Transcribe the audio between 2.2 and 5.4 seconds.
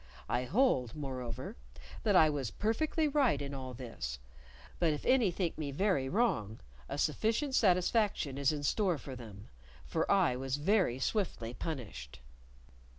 was perfectly right in all this; but if any